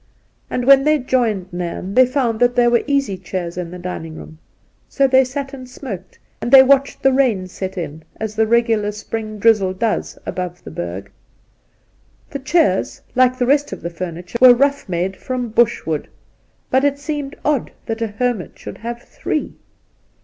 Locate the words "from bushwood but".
15.17-16.83